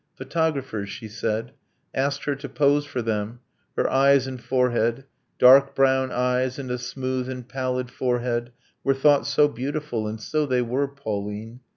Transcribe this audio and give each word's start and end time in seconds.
Photographers, 0.15 0.89
she 0.89 1.07
said, 1.07 1.51
Asked 1.93 2.23
her 2.25 2.35
to 2.37 2.49
pose 2.49 2.85
for 2.87 3.03
them; 3.03 3.39
her 3.77 3.87
eyes 3.87 4.25
and 4.25 4.41
forehead, 4.41 5.03
Dark 5.37 5.75
brown 5.75 6.11
eyes, 6.11 6.57
and 6.57 6.71
a 6.71 6.79
smooth 6.79 7.29
and 7.29 7.47
pallid 7.47 7.91
forehead, 7.91 8.51
Were 8.83 8.95
thought 8.95 9.27
so 9.27 9.47
beautiful. 9.47 10.07
And 10.07 10.19
so 10.19 10.47
they 10.47 10.63
were. 10.63 10.87
Pauline 10.87 11.59